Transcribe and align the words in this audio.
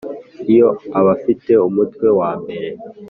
iyo 0.51 0.69
abafite 0.99 1.51
umutwe 1.67 2.07
wambere 2.19 2.69